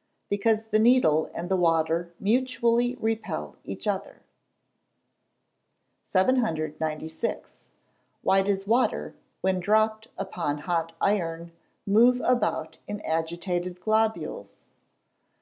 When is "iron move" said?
11.02-12.22